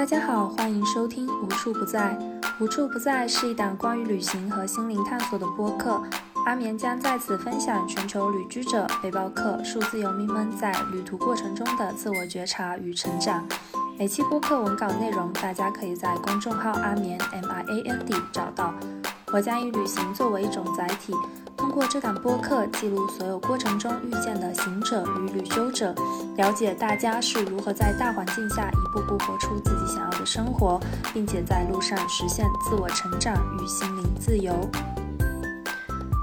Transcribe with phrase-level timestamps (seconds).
[0.00, 2.16] 大家好，欢迎收听《无处不在》。
[2.58, 6.02] 无处不在是一档关于旅行和心灵探索的播客。
[6.46, 13.46] 阿眠将在此分享全球旅居者、背包客、数字游民们在旅途过程中的自我觉察与成长。
[13.98, 18.72] 每期播客文稿内容，大家可以在公众号阿眠 M I A N D 找到。
[19.34, 21.12] 我将以旅行作为一种载体。
[21.60, 25.94] 通过这档播客记录所有过程中遇见的行者与旅修者，
[26.38, 30.80] 了解大家是如何在大环境下一步步活出自己想要的生活，
[31.12, 34.54] 并且在路上实现自我成长与心灵自由。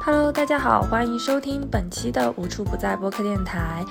[0.04, 3.86] Hello，大家好，欢迎收听本期的无处不在播客电台。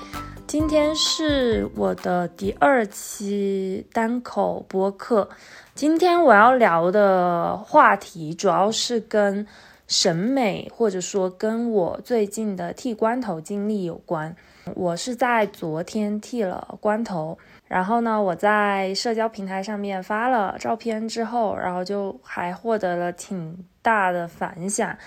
[0.48, 5.28] 今天是我的第二期单口播客。
[5.76, 9.46] 今天我要聊的话题主要是跟。
[9.86, 14.34] 审美，或者说跟我最近的剃光头经历有关。
[14.74, 24.98] 我是在昨天剃了光头，然后呢，我在社交平台上面发了照片之后，然后就还获得了挺大的反响，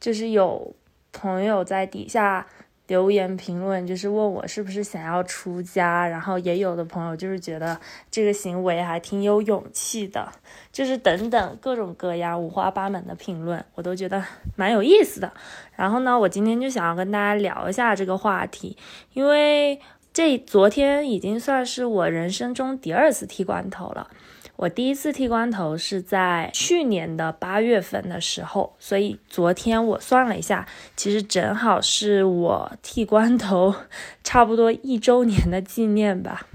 [0.00, 0.74] 就是有
[1.12, 2.46] 朋友在底下。
[2.86, 10.30] 留言评论就是问我是不是想要出家，然后也有的朋友就是觉得这个行为还挺有勇气的，
[10.70, 14.22] 就是等等各种各样五花八门的评论，我都觉得
[14.54, 15.32] 蛮有意思的。
[15.74, 18.76] 然后呢，我今天就想要跟大家聊一下这个话题，
[19.14, 19.80] 因为
[20.12, 24.08] 这昨天已经算是我人生中第二次剃光头了。
[24.56, 30.66] 我第一次剃光头是在去年的八月份的时候，所以昨天我算了一下，
[30.96, 33.74] 其实正好是我剃光头
[34.22, 36.46] 差不多一周年的纪念吧。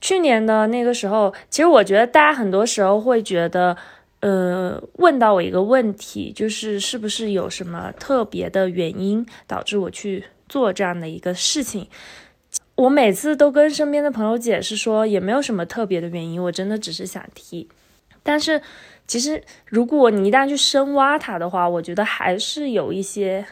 [0.00, 3.76] 去年的那个时候，其实我觉得大家很多时候会觉得，
[4.20, 11.88] 呃，问到我一个问题，就是是不是有什么特别的原因导致我去做这样的一个事情。
[12.76, 17.68] 我每次都跟身边的朋友解释说，也没有什么特别的原因，我真的只是想踢。
[18.22, 18.60] 但是，
[19.06, 23.46] 其实如果你一旦去深挖它的话，我觉得还是有一些，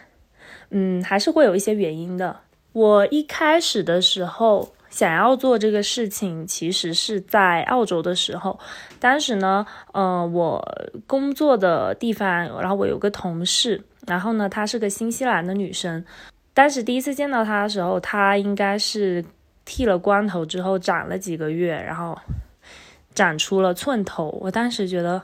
[0.71, 2.41] 嗯，还是会有一些原因的。
[2.72, 8.59] 我一开始的时候想要做这个事情，其实是在澳洲的时候。
[8.99, 10.66] 当时呢，嗯，我
[11.06, 12.28] 工作的地方，
[12.60, 16.04] 然后我有个同事，然后呢，她是个新西兰的女生。
[16.55, 19.25] 当时第一次见到他的时候，他应该是
[19.65, 22.19] 剃了光头之后长了几个月，然后
[23.15, 24.29] 长出了寸头。
[24.41, 25.23] 我当时觉得，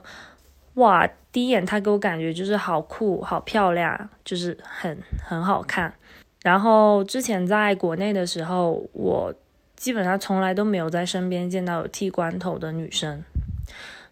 [0.75, 5.93] 哇，第一眼他给我感觉就是好酷、好漂亮，就是很很好看。
[6.41, 9.33] 然后之前在国内的时候，我
[9.75, 13.23] 基本上从来都没有在身边见到有剃光头的女生，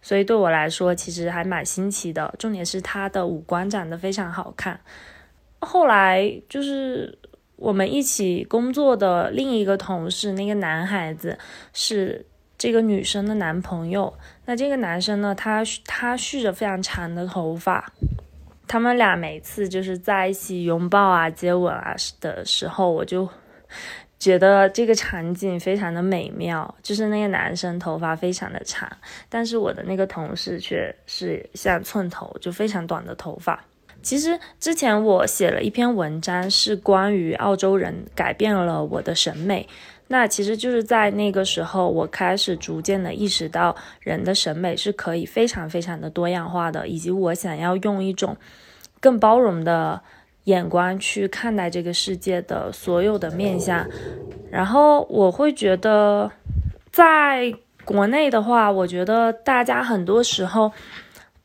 [0.01, 2.35] 所以对我来说其实还蛮新奇的。
[2.37, 4.79] 重点是她的五官长得非常好看。
[5.59, 7.17] 后来就是
[7.55, 11.37] 我们一起工作的另一个同事，那个男孩子
[11.73, 12.25] 是
[12.57, 14.13] 这个女生的男朋友。
[14.45, 17.91] 那这个男生呢，他他蓄着非常长的头发。
[18.67, 23.27] 他们俩每次就是在一起拥抱啊、接吻啊的时候，我就
[24.19, 26.75] 觉得这个场景非常的美妙。
[26.83, 28.91] 就是那个男生头发非常的长，
[29.29, 33.63] 但是我的那个同事却是像寸头，就非常短的头发。
[34.07, 39.67] 其实之前我写了一篇文章，是关于澳洲人改变了我的审美。
[40.07, 48.37] 那其实就是在那个时候，我开始逐渐的意识到，人的审美是可以非常非常的多样化的，以及我想要用一种
[49.01, 50.01] 更包容的
[50.45, 53.85] 眼光去看待这个世界的所有的面相。
[54.49, 56.31] 然后我会觉得，
[56.93, 57.53] 在
[57.83, 60.71] 国内的话，我觉得大家很多时候。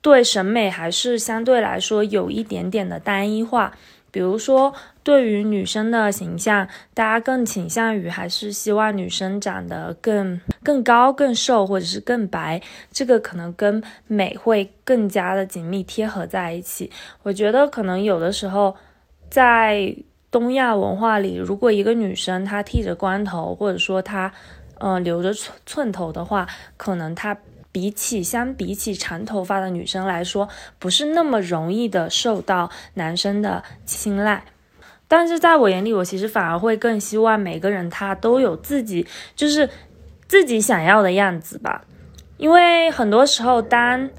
[0.03, 3.73] 对审美还是相对来说有一点点的单一化，
[4.11, 4.75] 比如说
[5.05, 12.61] 对于女生的形象，大家更倾向于还是希望女生长得更更高、更瘦，或者是更白，
[12.91, 16.91] 这个可能跟美会更加的紧密贴合在一起。
[17.23, 18.75] 我觉得可能有的时候
[19.31, 19.95] 在
[20.33, 24.33] 东亚文化里，如果一个女生她剃着光头，或者说她
[24.81, 27.39] 嗯留着寸寸头的话，可能她。
[27.73, 30.47] 比起相比起长头发的女生来说，
[30.79, 34.45] 不是那么容易的受到男生的青睐。
[35.09, 39.69] 但是在我眼里，我其实反而会更希望每个人他都有自己就是
[40.29, 41.85] 自己想要的样子吧。
[42.37, 44.11] 因为很多时候，当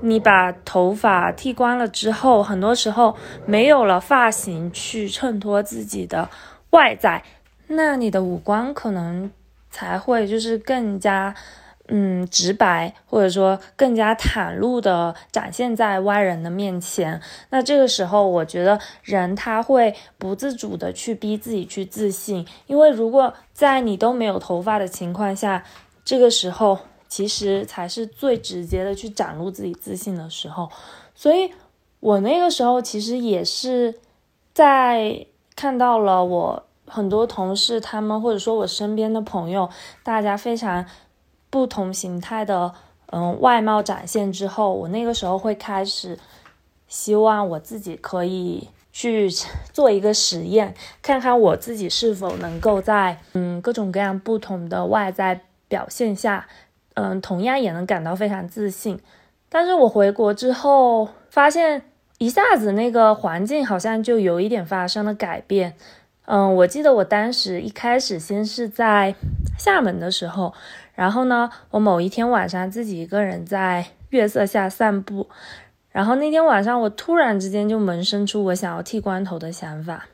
[0.00, 3.16] 你把头发剃光了之后，很多时候
[3.46, 6.28] 没有了发型去衬托自己的
[6.70, 7.22] 外在，
[7.68, 9.30] 那你的五官可能
[9.70, 11.34] 才会就是更加。
[11.88, 17.20] 嗯，直白或者说更加袒露的展现在外人的面前。
[17.50, 25.62] 那这个时候，我觉得人他会不自主的去逼自己去自信，因为如果在你都没有头发的情况下，
[26.04, 30.70] 这个时候其实才是最直接的去展露自己自信的时候。
[31.14, 31.52] 所以，
[32.00, 33.94] 我那个时候其实也是
[34.54, 39.68] 在看到了我很多同事他们，或者说我身边的朋友，
[40.02, 40.84] 大家非常
[41.54, 42.74] 不同形态的
[43.12, 46.18] 嗯外貌展现之后，我那个时候会开始
[46.88, 48.68] 希望我自己可以。
[48.96, 49.28] 去
[49.72, 50.72] 做一个实验，
[51.02, 56.46] 看看我自己是否能够在嗯各种各样不同的外在表现下，
[56.94, 59.00] 嗯同样也能感到非常自信。
[59.48, 61.82] 但是我回国之后，发现
[62.18, 65.74] 一下子那个环境好像就有一点发生了改变。
[66.26, 69.16] 嗯，我记得我当时一开始先是在
[69.58, 70.54] 厦门的时候，
[70.94, 75.28] 然后呢，我某一天晚上自己一个人在月色下散步。
[75.90, 80.06] 然后那天晚上，我突然之间就萌生出我想要剃光头的想法，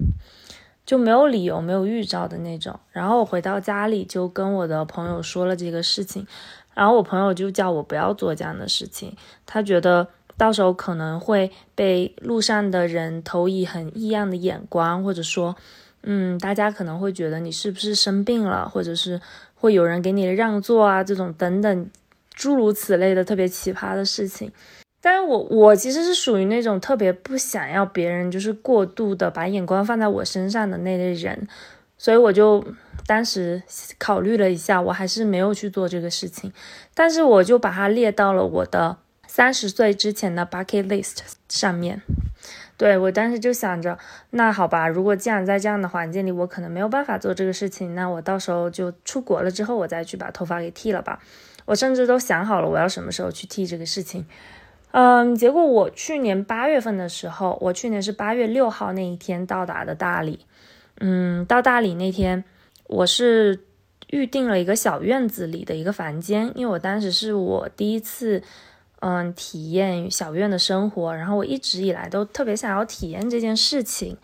[0.84, 2.78] 就没有理由、没有预兆的那种。
[2.90, 6.26] 然后我回到家里就跟我的朋友说了这个事情，
[6.74, 9.16] 然后我朋友就叫我不要做这样的事情，
[9.46, 10.06] 他觉得
[10.36, 15.56] 到时候可能会被路上的人投以很异样的眼光，或者说，
[16.02, 19.20] 嗯，大家可能会觉得你是不是生病了，或者是
[19.54, 21.90] 会有人给你让座啊，这种等等
[22.30, 24.50] 诸如此类的特别奇葩的事情。
[25.02, 31.48] 但是我我其实是属于那种特别不想要别人就是过度的把眼光放在我身上的那类人，
[31.96, 32.62] 所以我就
[33.06, 33.62] 当时
[33.98, 36.52] 考虑了一下，我还是没有去做这个事情。
[36.94, 41.18] 但是我就把它列到了我的三十岁之前的 bucket list
[41.48, 42.02] 上面。
[42.80, 43.98] 对我当时就想着，
[44.30, 51.20] 那好吧，如果既然在这样的环境里，我可能没有办法做这个事情，那我到时候就出国了之后，我再去把头发给剃了吧。
[51.66, 54.24] 我甚至都想好了我要什么时候去剃这个事情。
[54.92, 60.46] 嗯，结果我去年八月份的时候，我去年是八月六号那一天到达的大理。
[61.00, 62.42] 嗯，到大理那天，
[62.86, 63.60] 我是
[64.08, 68.42] 预定了一个小院子里的一个房间，因为我当时是我第一次，
[69.00, 74.16] 嗯，体验小院的生活，然后我一直以来都特别想要体验这件事情。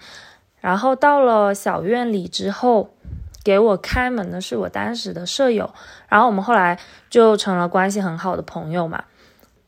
[0.61, 2.91] 然后到了小院里之后，
[3.45, 5.73] 给我开门的是我当时的舍友，
[6.09, 6.79] 然后我们后来
[7.09, 9.05] 就成了关系很好的朋友嘛。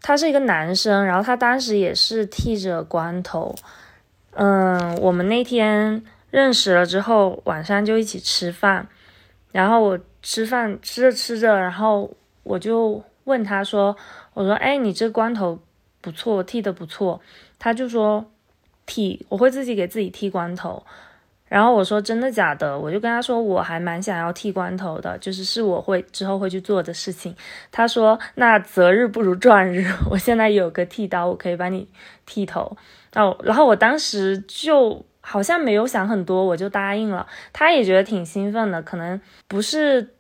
[0.03, 3.55] 他是一个男生，然后他当时也是剃着光头，
[4.33, 8.87] 嗯，我们那天认识了之后，晚上就一起吃饭，
[9.53, 12.11] 然后我吃饭吃着吃着，然后
[12.43, 13.95] 我就问他说
[14.33, 15.61] ：“我说，哎，你这光头
[16.01, 17.21] 不错，剃的不错。”
[17.61, 18.25] 他就说
[18.87, 20.83] ：“剃，我会自己给自己剃光头。”
[21.49, 22.79] 然后我说真的假的？
[22.79, 27.35] 我就跟他说我还蛮想要剃光头的，就是是我会之后会去做的事情。
[27.71, 31.89] 他说那择日不如撞日， 我现在有个剃刀，我可以帮你
[32.27, 32.77] 剃头。
[33.15, 37.27] 哦，然后我当时就好像没有想很多，我就答应了。
[37.53, 40.17] 他也觉得挺兴奋的，可能不是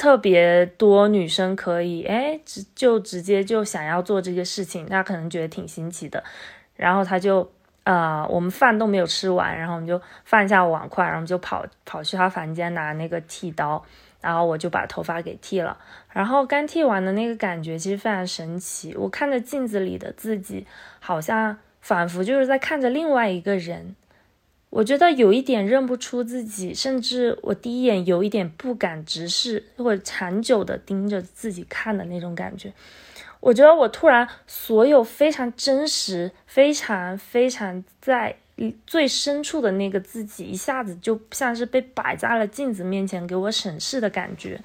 [0.00, 6.24] 特别多女生可以哎，直就直接就想要做这个事情，他可能觉得挺新奇的。
[6.74, 7.52] 然后他就。
[7.82, 13.82] 呃，我们饭都没有吃完，然后我们就放下碗筷，然后就跑跑去他房间拿那个剃刀，
[14.20, 15.76] 然后我就把头发给剃了。
[16.12, 20.66] 然后刚剃完的那个感觉其实非常神奇，我看着镜子里的自己，
[21.00, 23.96] 好像仿佛就是在看着另外一个人。
[24.70, 32.72] 我觉得有一点认不出自己，甚至我第一眼有一点不敢直视或者长久的盯着自己看的那种感觉。
[33.40, 38.36] 我觉得我突然所有非常真实、非常非常在
[38.86, 44.62] 最深处的那个自己，一下子就像是被摆在了镜子面前给我审视的感觉。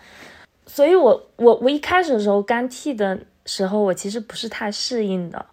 [0.67, 5.45] 所以，我我我一开始的时候刚剃的时候，我其实不是太适应的。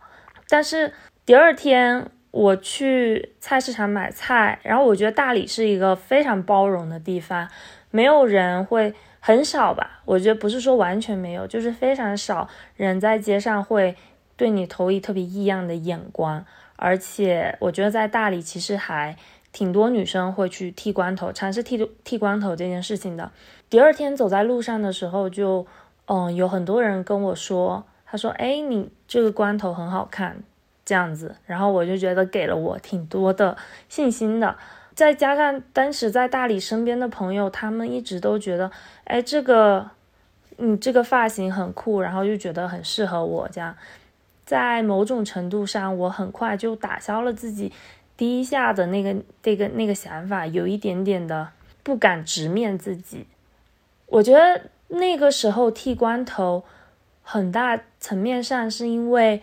[0.49, 0.93] 但是
[1.25, 7.49] 第二天我去菜市场买菜，然后我觉得大理是一个非常包容的地方，
[7.93, 8.93] 没有人会。
[9.25, 13.95] 很少吧，我觉得不是说完全没有，就是非常少人在街上会
[14.37, 16.45] 对你投以特别异样的眼光。
[16.75, 19.17] 而且我觉得在大理其实还
[19.53, 23.31] 挺多女生会去剃光头，尝试剃剃光头这件事情的。
[23.71, 25.65] 第二天走在路上的时候，就
[26.07, 30.43] 嗯有很多人跟我说，他说：“哎，你这个光头很好看。”
[30.85, 33.57] 这样子，然后我就觉得给了我挺多的
[33.89, 34.57] 信心的。
[34.95, 38.71] 再加上当时在大理身边的朋友，他们一直都觉得，
[39.05, 39.91] 哎，这个，
[40.59, 43.49] 嗯，这个发型很酷，然后就觉得很适合我。
[43.51, 43.75] 这样，
[44.45, 47.73] 在某种程度上，我很快就打消了自己
[48.19, 51.49] 低下的那个、那个、那个想法，有一点点的
[51.83, 53.27] 不敢直面自己。
[54.07, 56.65] 我觉得那个时候剃光头，
[57.23, 59.41] 很大层面上是因为。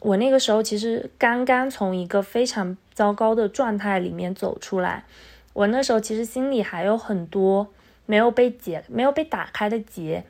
[0.00, 5.04] 我那个时候其实刚刚从一个非常糟糕的状态里面走出来，
[5.52, 7.68] 我那时候其实心里还有很多
[8.06, 10.24] 没有被解、没有被打开的结。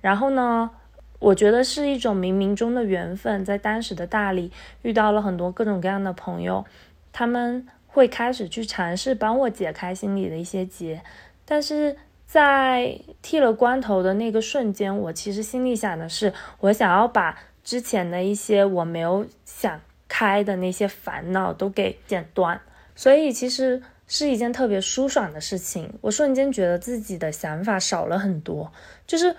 [0.00, 0.70] 然后呢，
[1.18, 4.50] 我觉得是一种冥冥中的缘分，在当时的大理
[4.82, 6.64] 遇到了很多各种各样的朋友，
[7.12, 11.02] 他们会开始去尝试帮我解开心里的一些结，
[11.44, 22.60] 但是在剃了光头的那个瞬间，我其实心里想的是，我想要把之前的一些我没有想开的那些烦恼都给剪断，
[22.94, 25.92] 所以其实是一件特别舒爽的事情。
[26.00, 28.72] 我瞬间觉得自己的想法少了很多，
[29.06, 29.34] 就是。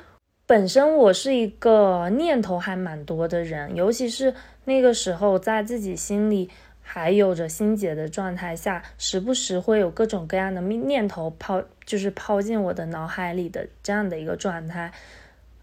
[0.47, 4.33] 本身我是一个念头还蛮多的人，尤其是
[4.65, 6.49] 那个时候在自己心里
[6.81, 14.91] 还有着心结的状态下，时不时会有各种各样的念头抛，就是抛进我的脑海里的这样的一个状态。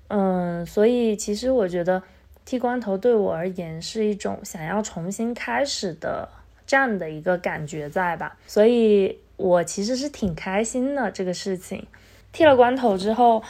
[0.06, 2.02] 嗯，所以其实我觉得
[2.48, 6.26] 剃光头对我而言是一种想要重新开始的
[6.66, 11.86] 这样的一个感觉在吧，所以我其实是挺开心的这个事情。
[12.32, 13.42] 剃了光头之后。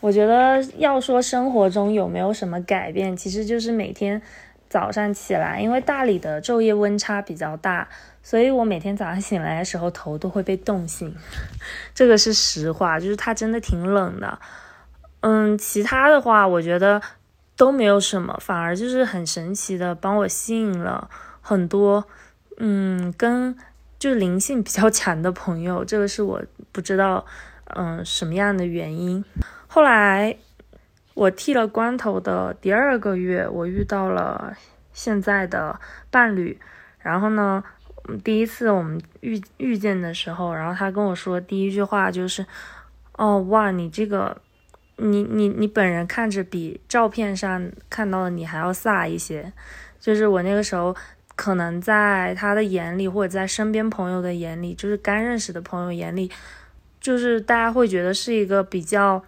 [0.00, 4.22] 我觉得要说生活中有没有什么改变，其实就是每天
[4.68, 7.88] 早上起来，因为大理的昼夜温差比较大，
[8.22, 11.12] 所以我每天早上醒来的时候头都会被冻醒，
[11.92, 14.38] 这个是实话，就是它真的挺冷的。
[15.22, 17.02] 嗯，其他的话我觉得
[17.58, 21.10] 都没有什么，反而就是很神奇的帮我吸引了
[21.42, 22.06] 很多，
[22.56, 23.54] 嗯，跟
[23.98, 27.26] 就灵性比较 强的朋友，这个是我不知道，
[27.74, 29.24] 嗯，什么样的原因。
[29.66, 30.36] 后来
[31.14, 34.56] 我剃了光头的第二个月，我遇到了
[34.92, 36.58] 现在的伴侣。
[37.00, 37.64] 然后呢，
[38.22, 42.46] 第一次我们遇遇见的时候，然后他跟我说第一句话就是
[43.18, 44.40] ：“哦，哇，你这个，
[44.98, 49.52] 你你你本人看着比照片上看到的你还要飒一些。”
[49.98, 50.94] 就是我那个时候
[51.34, 56.30] 可能在他的眼里，或者在身边朋友的眼里，就是刚认识的朋友眼里，
[57.00, 59.24] 就是大家会觉得是一个比较。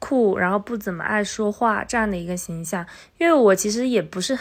[0.00, 2.84] 酷，然后不怎么爱说话这样的一个形象，
[3.16, 4.36] 因为我其实也不是，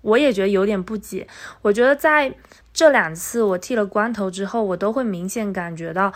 [0.00, 1.28] 我也觉得有点不解。
[1.60, 2.34] 我觉得在
[2.72, 6.10] 这两次我剃了光头之后，我都会明显感觉到，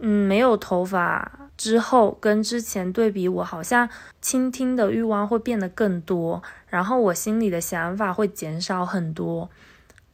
[0.00, 3.88] 嗯，没有头发之后跟之前对比，我好像
[4.20, 9.50] 倾听的欲望会变得更多，然后我心里的想法会减少很多，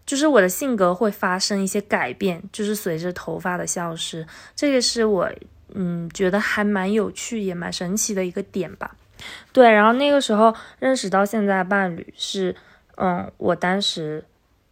[0.07, 5.31] 就是我的性格会发生一些改变，就是随着头发的消失，这个是我。
[5.75, 8.95] 嗯，觉得还蛮有趣，也蛮神奇的一个点吧。
[9.55, 12.55] 对，然后那个时候认识到现在伴侣是，
[12.97, 14.23] 嗯，我当时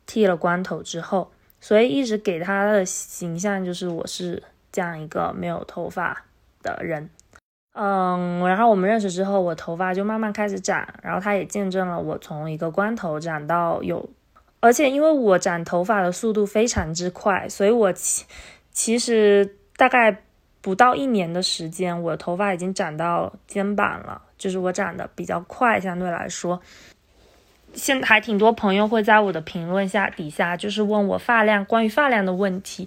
[0.05, 6.23] 剃了光头之后，所以一直给他的形象就是我是这样一个没有头发
[6.63, 7.11] 的人。
[7.75, 14.09] 嗯，然后我们认识之后，我头发就慢慢开始长，然后他也见证了我从一个光头长到有，
[14.61, 18.25] 而且因为我长头发的速度非常之快，所以我其
[18.73, 20.23] 其实大概。
[20.63, 26.61] 不到一年的时间，我头发已经长到肩膀了，就是我长得比较快，相对来说，
[27.73, 32.87] 现还挺多朋友会在我的评论下底下就是问我发量关于发量的问题，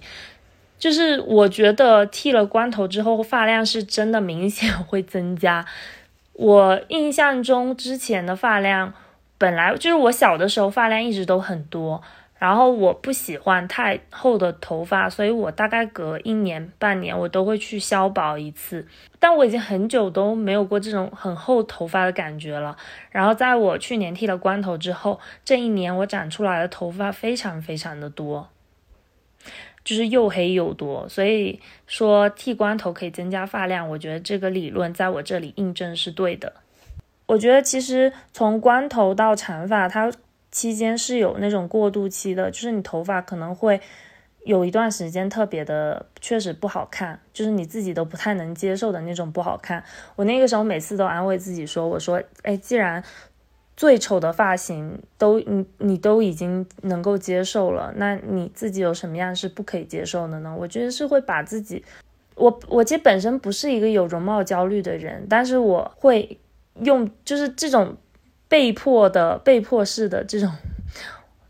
[0.84, 5.64] 就是我觉得剃了光头之后发量是真的明显 会增加，
[6.34, 8.92] 我印象中之前的发量
[9.38, 12.02] 本来就是我小的时候发量一直都很多。
[12.38, 18.86] 然后我不喜欢太厚的头发，所以我大概隔一年半年我都会去削薄一次。
[19.18, 22.76] 但我已经很久都没有过这种很厚头发的感觉了。
[23.10, 28.46] 然后在我去年剃了光头之后，这一年我长出来的头发非常非常的多，
[29.84, 31.08] 就是又黑又多。
[31.08, 36.52] 所以说剃光头可以增加发量，我觉得这个理论在我这里印证是对的。
[37.26, 40.10] 我觉得其实从光头到长发，它。
[40.54, 43.80] 期间是有那种过渡期的，就是你头发可能会
[44.44, 49.82] 有一段时间特别的，确实不好看，就是你自己都不太能接受的那种不好看。
[50.14, 53.02] 我那个时候每次都安慰自己说：“我说，哎，既然
[53.76, 61.84] 最丑的发型都你你都已经能够接受了，那你自己有什么样是不可以接受的呢？”我觉得是会把自己，
[62.34, 66.38] 我我其实本身不是一个有容貌焦虑的人，但是我会
[66.80, 67.96] 用就是这种。
[68.46, 70.48] 被迫的、被迫式的这种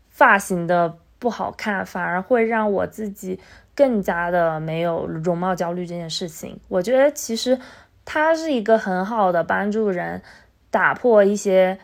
[0.09, 3.39] 发型的不好看，反而会让我自己
[3.75, 6.57] 更加的没有容貌焦虑这件事情。
[6.67, 7.59] 我觉得其实
[8.05, 10.19] 它是一个很好的帮助人
[10.71, 11.77] 打破一些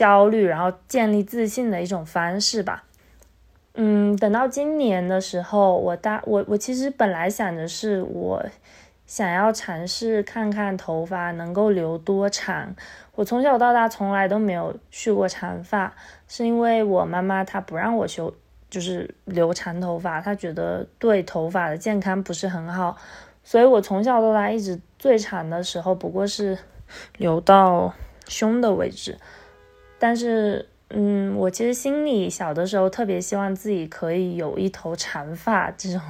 [0.00, 2.84] 焦虑，然后建立自信的一种方式吧。
[3.74, 8.42] 嗯，等到今年的时候，我大我我其实本来想的是，我
[9.06, 12.74] 想要尝试看看头发能够留多长。
[13.14, 15.94] 我从小到大从来都没有去过长发，
[16.26, 18.32] 是因为我妈妈她不让我修，
[18.70, 22.96] 就是留长头发，她觉得对头发的健康不是很好，
[23.44, 26.56] 所以我从小到大一直最长的时候不过是
[27.18, 27.92] 留到
[28.26, 29.18] 胸的位置。
[30.00, 36.00] 但是，嗯，我其实心里小的时候特别希望自己可以有一头长发这种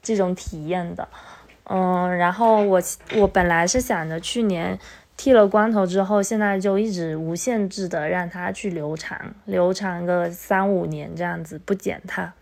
[0.00, 1.06] 这种体验的。
[1.64, 2.80] 嗯，然后我
[3.16, 4.78] 我本来是想着去年
[5.16, 12.32] 剃了光头之后，现在就一直无限制的让它去留长，留长个三五年这样子不剪它。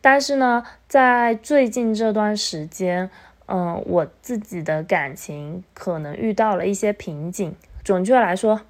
[0.00, 3.10] 但是呢，在最近这段时间，
[3.46, 7.54] 嗯，我自己的感情可能遇到了一些瓶颈。
[7.82, 8.62] 准确来说，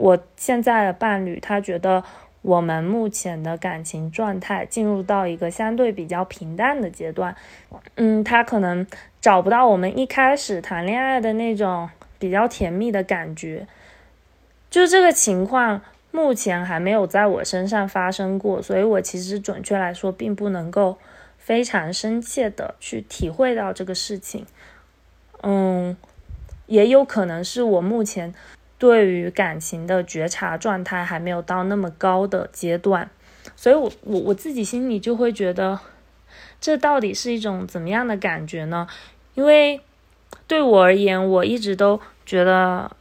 [0.00, 2.02] 我现在的伴侣他觉得
[2.42, 7.36] 我们目前的感情状态进入到一个相对比较平淡的阶段。
[7.96, 8.86] 嗯，他可能。
[9.20, 13.66] 找不到我们一开始谈恋爱的那种比较甜蜜的感觉，
[14.70, 20.96] 就这个情况目前还没有在我身上发生过，所以我其实准确来说并不能够
[21.36, 24.46] 非常深切的去体会到这个事情。
[25.42, 25.94] 嗯，
[26.64, 28.32] 也有可能是我目前
[28.80, 33.08] 对于感情的觉察状态还没有到那么高的阶段，
[33.54, 35.78] 所以我我我自己心里就会觉得。
[36.60, 38.86] 这到底是一种怎么样的感觉呢？
[39.34, 39.80] 因为
[40.46, 42.94] 对我而言，我一直都觉得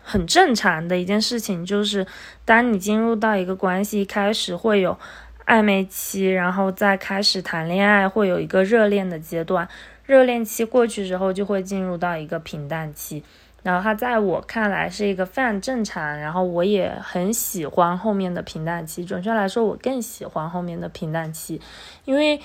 [0.00, 2.06] 很正常的一件事情，就是
[2.44, 4.96] 当你进入到一个关系，开始会有
[5.44, 9.68] 暧昧期，然后再开始谈恋爱，会有一个热恋的阶段。
[10.06, 13.24] 热恋期过去之后，就会进入到一个平淡期。
[13.62, 19.04] 然后它在我看来是一个非常正常，然后我也很喜欢后面的平淡期。
[19.04, 21.60] 准确来说，我更喜欢后面的平淡期，
[22.04, 22.40] 因为。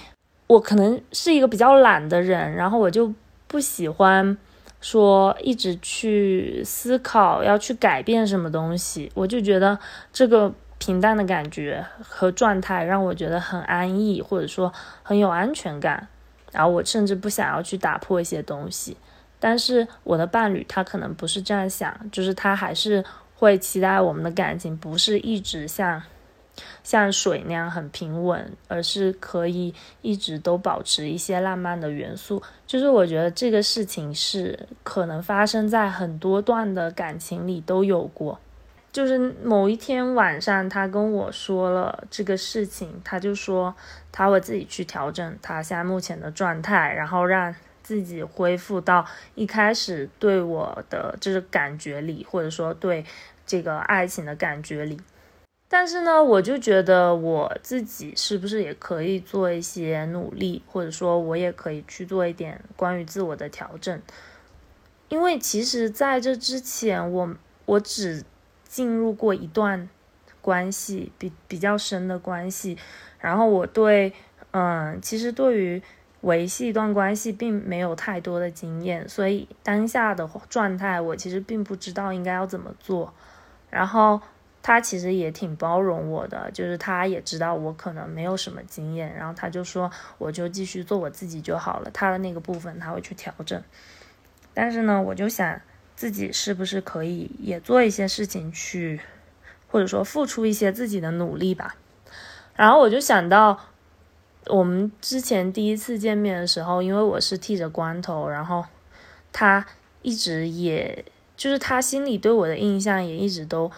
[0.48, 3.12] 我可能是一个比较懒的人，然后我就
[3.48, 4.38] 不喜欢
[4.79, 9.79] 说一直去思考要去改变什么东西，我就觉得
[10.13, 16.07] 这个平淡的感觉和状态让我觉得很安逸，或者说很有安全感。
[16.51, 18.95] 然后我甚至不想要去打破一些东西，
[19.46, 26.02] 但是我的伴侣他可能不是这样想，就是他还是会期待我们的感情不是一直像。
[26.84, 32.41] 像水那样很平稳，而是可以一直都保持一些浪漫的元素。
[32.65, 38.39] 就是我觉得这个事情是可能发生在很多段的感情里都有过。
[38.93, 43.76] 就是某一天晚上，他跟我说了这个事情，他就说
[44.13, 47.54] 他会自己去调整他现在目前的状态，然后让
[47.86, 53.06] 自己恢复到一开始对我的就是感觉里，或者说对
[53.45, 55.00] 这个爱情的感觉里。
[55.67, 64.02] 但是呢，我就觉得我自己是不是也可以做一些努力，或者说，我也可以去做一点关于自我的调整。
[65.10, 68.24] 因为其实在这之前，我我只
[68.67, 69.88] 进入过一段
[70.41, 72.78] 关系，比比较深的关系，
[73.19, 74.13] 然后我对，
[74.52, 75.82] 嗯，其实对于
[76.26, 83.14] 维系一段关系并没有太多的经验，所以当下的状态，我其实并不知道应该要怎么做，
[83.70, 84.22] 然后。
[84.68, 91.92] 他其实也挺包容我的，就是他也知道我可能没有什么经验，然后他就说我就继续做我自己就好了。
[91.94, 93.62] 他的那个部分他会去调整，
[94.56, 95.62] 但是呢，我就想
[95.96, 99.00] 自己是不是可以也做一些事情去，
[99.68, 101.76] 或者说付出一些自己的努力吧。
[102.56, 103.60] 然后我就想到
[104.47, 108.65] 我们之前第一次见面的时候，因为我是剃着光头，然后
[109.31, 109.65] 他
[110.01, 111.05] 一直也
[111.36, 113.71] 就是他心里对我的印象也一直都。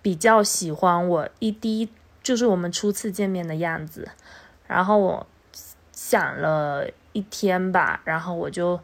[0.00, 1.88] 比较喜欢我一第一
[2.22, 4.08] 就是我们初次见面的样子，
[4.66, 5.26] 然后我
[5.92, 8.78] 想了一天吧，然后我就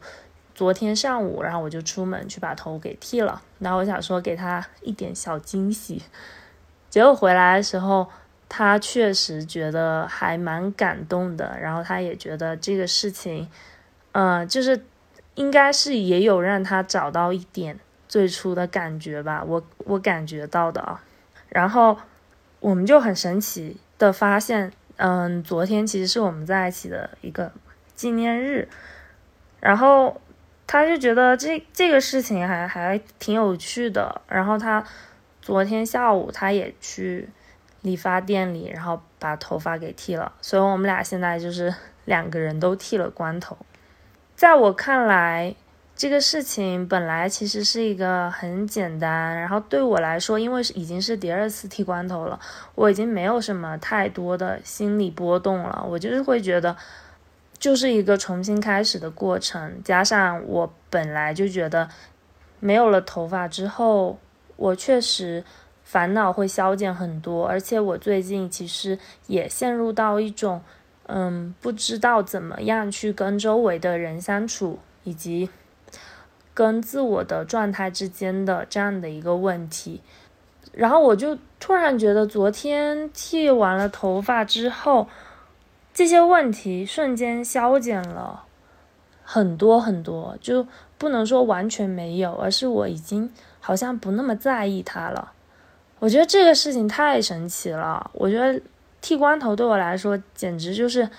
[0.53, 6.03] 昨天上午，然后我就出门去把头给剃了，然后我想说给他一点小惊喜，
[6.89, 8.07] 结果回来的时候，
[8.47, 13.49] 他确实觉得还蛮感动的，然后他也觉得这个事情，
[14.11, 14.85] 嗯，就是
[15.35, 21.03] 应该是也有让他找到一点最初的感觉吧，我我感觉到的啊。
[21.49, 21.97] 然后
[22.59, 27.51] 我们就很神奇的发现，嗯，昨天其实是我们在一起的一个
[27.95, 28.67] 纪念日。
[29.59, 30.21] 然后
[30.67, 34.21] 他就觉得这这个事情还还挺有趣的。
[34.27, 34.83] 然后他
[35.41, 37.27] 昨天下午他也去
[37.85, 40.33] 理发店里，然后把头发给剃了。
[40.41, 43.57] 所以我们俩现在就是两个人都剃了光头。
[44.35, 45.55] 在我看来。
[45.97, 52.37] 这个事情本来其实是一个很简单，然后对我来说，因为已经是第二次剃光头了，
[52.75, 55.85] 我已经没有什么太多的心理波动了。
[55.89, 56.75] 我就是会觉得，
[57.57, 59.81] 就是一个重新开始的过程。
[59.85, 61.87] 加上我本来就觉得，
[62.59, 64.19] 没有了头发之后，
[64.57, 65.45] 我确实
[65.85, 67.47] 烦恼会消减很多。
[67.47, 70.61] 而且我最近其实也陷入到一种，
[71.07, 75.49] 嗯，不知道怎么样去跟周围的人相处，以及。
[76.53, 80.01] 跟自我的状态之间的这样的一个问题，
[80.71, 85.09] 然后我就突然觉得，昨天剃完了头发之后，
[85.93, 88.45] 这些问题瞬间消减了
[89.21, 90.65] 很多很多，就
[90.97, 95.33] 不能说完全没有，而是我已经好像不那么在意它了。
[95.99, 98.09] 我觉得这个事情太神奇了。
[98.13, 98.61] 我觉得
[99.01, 101.09] 剃光头对我来说，简直就是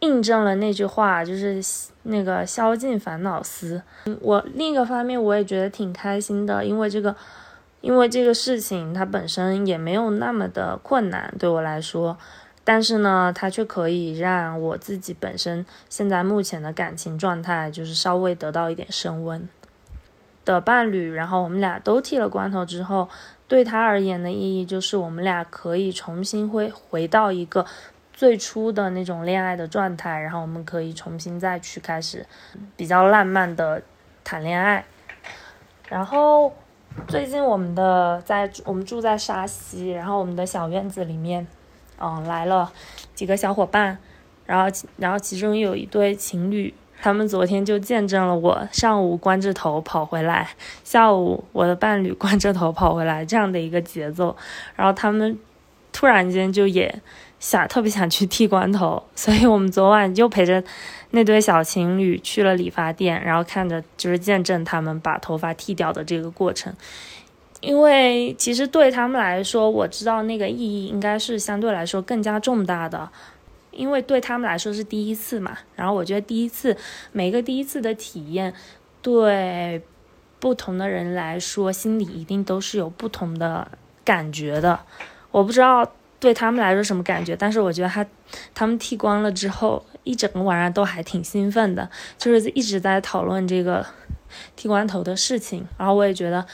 [0.00, 1.62] 印证了那句话，就是
[2.04, 3.82] 那个消尽烦恼丝。
[4.20, 7.14] 我另一个方面，我也觉得挺开心的，因为这个。
[7.80, 12.16] 因为这个事情它本身也没有那么的困难对我来说，
[12.64, 19.46] 但是呢，它却可以让我自己本身现在目前的感情状态就是稍微得到一点升温
[20.46, 21.12] 的伴侣。
[21.12, 23.06] 然后我们俩都剃了光头之后，
[23.54, 27.64] 对他而言的意义就是我们俩可以重新回回到一个
[28.12, 32.26] 最初的那种恋爱的状态，然后我们可以重新再去开始
[32.76, 33.80] 比较浪漫的
[34.24, 34.84] 谈恋爱，
[35.88, 36.52] 然后。
[37.08, 41.44] 最近我们的在我们住在沙溪，然后我们的小院子里面，
[41.98, 42.72] 嗯，来了
[43.16, 43.98] 几个小伙伴，
[44.46, 50.48] 然后然后其中有一对情侣，他们昨天就见证了我上午光着头跑回来，
[50.82, 54.36] 下午我的伴侣光着头跑回来这样的一个节奏，
[54.76, 55.38] 然后他们
[55.92, 57.02] 突然间就也
[57.38, 60.62] 想特别想去剃光头，所以我们昨晚就陪着。
[61.10, 66.74] 那对小情侣去了理发店，然后看着就是见证他们把头发剃掉的这个过程，
[67.60, 73.08] 因为其实对他们来说，我知道那个意义应该是相对来说更加重大的，
[73.76, 75.58] 因为对他们来说是第一次嘛。
[75.74, 76.76] 然后我觉得第一次，
[77.12, 78.54] 每个第一次的体验，
[79.02, 79.82] 对
[80.40, 83.66] 不同的人来说，心里一定都是有不同的
[84.04, 84.80] 感觉的。
[85.30, 88.06] 我不知道对他们来说什么感觉，但是我觉得他
[88.54, 89.84] 他们剃光了之后。
[90.04, 93.86] 一整个晚上都还挺兴奋的，就是一直在讨论这个
[94.54, 96.44] 剃光头的事情，然后我也觉得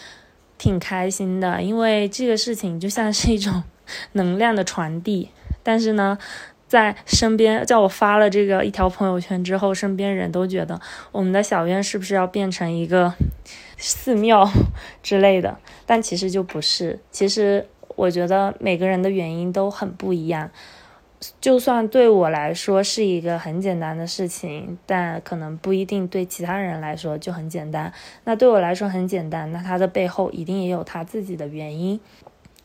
[0.56, 3.64] 挺开心的，因为这个事情就像是一种
[4.14, 5.30] 能量的传递。
[5.64, 6.16] 但是呢，
[6.70, 10.80] 在身边叫我发了这个一条朋友圈之后，身边人都觉得
[11.10, 13.12] 我们的小院是不是要变成一个
[13.76, 14.48] 寺庙
[15.02, 15.58] 之类的？
[15.84, 20.48] 但其实就不是，其实我觉得每个人的原因都很不一样。
[21.40, 27.92] 就算对我来说是一个很简单的事情，但可能不一定对其他人来说就很简单。
[28.22, 31.98] 那对我来说很简单，那它的背后一定也有它自己的原因。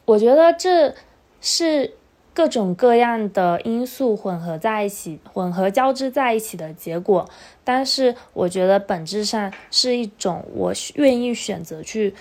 [0.05, 0.93] 我觉得这
[1.41, 1.95] 是
[2.36, 7.28] 各种各样的因素混合在一起、混合交织在一起的结果。
[7.63, 12.13] 但是我觉得本质上是一种我愿意选择去。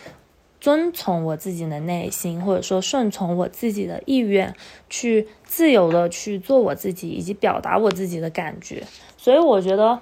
[0.60, 4.54] 遵从我自己的内心，或者说顺从我自己的意愿，
[4.88, 8.82] 去自由的去做我自己，以及表达我自己的感觉。
[9.18, 10.00] 所以我觉得，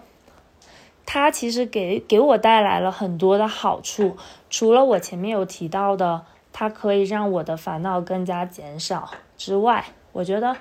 [1.04, 4.16] 它其实给给我带来了很多的好处。
[4.48, 6.22] 除了我前面有提到的，
[6.52, 10.56] 它可以让我的烦恼更加减少之外，我觉得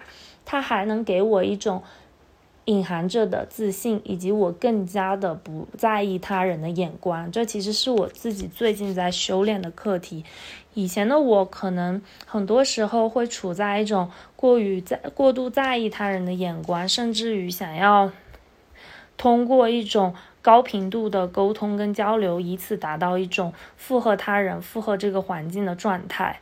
[0.45, 1.83] 它还能给我一种。
[2.65, 10.23] 隐含着的自信，以及我更加的不在意他人的眼光，这其实是我自己最近在修炼的课题。
[10.75, 18.11] 以前的我可能很多时候会处在一种过于在过度在意他人的眼光，甚至于想要
[19.17, 26.41] 通过一种高频度的沟通跟交流，以此达到一种附和他人、附和这个环境的状态。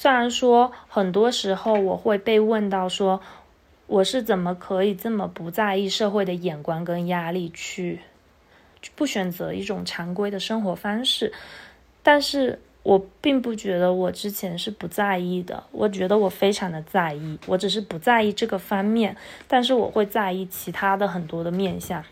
[0.00, 3.20] 虽然说很多时候我会被问到说。
[3.88, 8.00] 我是怎么可以这么不在意社会的眼光跟压力，去
[8.94, 11.32] 不选择一种常规的生活方式？
[12.02, 19.16] 但是我并不觉得我之前是不在意的，我觉得我非常的在意，我只是不在意这个方面，
[19.48, 22.04] 但是我会在意其他的很多的面相。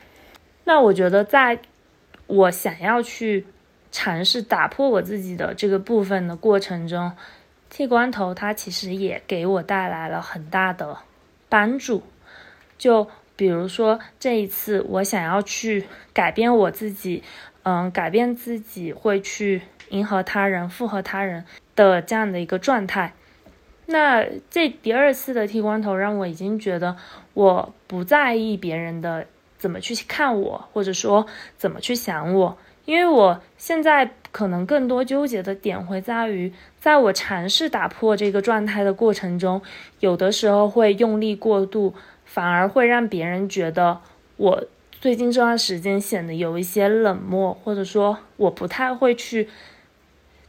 [0.64, 1.58] 那我觉得，在
[2.26, 3.44] 我想要去
[3.92, 7.12] 尝试打破我自己的这个部分的过程中，
[7.70, 10.98] 剃光头它其实也给我带来了很大的。
[11.48, 12.02] 帮助，
[12.76, 17.22] 就比如说这一次，我想要去改变我自己，
[17.62, 21.44] 嗯，改变自己会去迎合他人、附和他人
[21.76, 23.14] 的这样的一个状态。
[23.86, 26.96] 那这第二次的剃光头，让我已经觉得
[27.34, 29.24] 我不在意别人的
[29.56, 31.24] 怎么去看我，或者说
[31.56, 32.58] 怎么去想我。
[32.86, 36.52] 因为我现在可能更多纠结的点会在于，
[36.86, 39.60] 在我尝试打破这个状态的过程中，
[39.98, 41.92] 有的时候会用力过度，
[42.24, 44.00] 反而会让别人觉得
[44.36, 49.48] 我最近这段时间显得有一些冷漠，或者说我不太会去，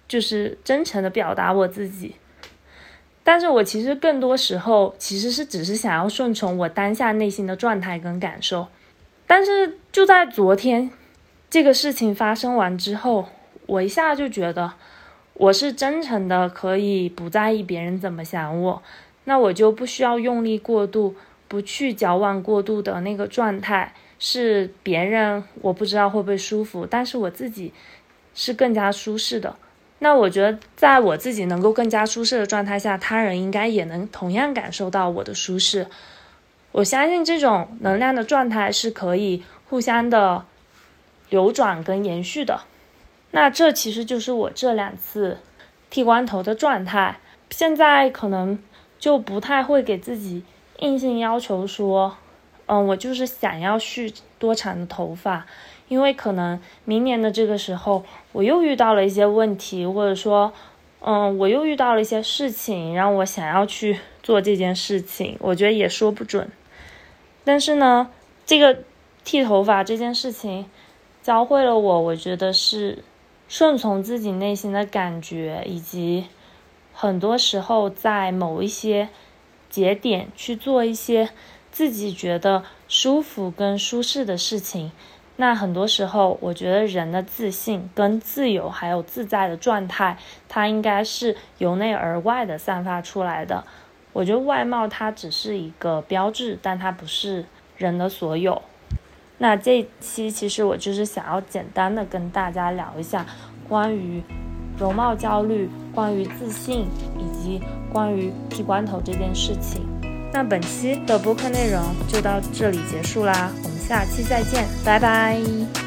[0.07, 2.13] 就是真诚的表达我自己。
[3.23, 8.67] 但是我其实更多时候其实是只是想要顺从我当下内心的状态跟感受。
[9.25, 10.91] 但是就在昨天。
[11.49, 13.29] 这个事情发生完之后，
[13.65, 14.73] 我一下就觉得，
[15.39, 18.81] 我是真诚的，可以不在意别人怎么想我，
[19.25, 21.15] 那我就不需要用力过度，
[21.47, 27.71] 不去矫枉过度的那个状态，是别人我不知道会不会舒服，但是我自己
[28.33, 29.55] 是更加舒适的。
[29.99, 35.85] 那我觉得，在我自己能够更加舒适的状态下，他人应该也能同样感受到我的舒适。
[36.71, 40.45] 我相信这种能量的状态是可以互相的
[41.29, 42.61] 流转跟延续的。
[43.39, 45.37] 那这其实就是我这两次
[45.91, 47.19] 剃光头的状态。
[47.51, 48.57] 现在可能
[48.97, 50.43] 就不太会给自己
[50.79, 52.17] 硬性要求说，
[52.65, 55.45] 嗯，我就是想要蓄多长的头发，
[55.87, 60.51] 因为可能明年的这个时候我又遇到了一些问题，或者说，
[61.01, 66.49] 嗯，我又遇到了一些事情，让我想要去做这件事情，我觉得也说不准。
[67.43, 68.09] 但是呢，
[68.47, 68.79] 这个
[69.23, 70.65] 剃头发这件事情
[71.21, 73.03] 教会了我，我觉得是。
[73.47, 76.25] 顺从自己内心的感觉，以及
[76.93, 79.09] 很多时候在某一些
[79.69, 81.29] 节点去做一些
[81.71, 84.91] 自己觉得舒服跟舒适的事情。
[85.39, 90.17] 那很多时候，我觉得人的自信、跟自由还有自在的状态，
[90.49, 93.63] 它应该是由内而外的散发出来的。
[94.13, 97.45] 我觉得外貌它只是一个标志，但它不是
[97.77, 98.63] 人的所有。
[99.37, 103.25] 那这一期其实我就是想要简单的跟大家聊一下
[103.67, 104.21] 关于
[104.77, 109.85] 容貌焦虑、关于自信以及关于剃光头这件事情。
[110.33, 115.86] 那本期的播客内容就到这里结束啦，我们下期再见，拜拜。